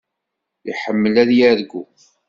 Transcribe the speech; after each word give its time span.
Iḥemmel 0.71 1.15
ad 1.23 1.29
yargu. 1.37 1.83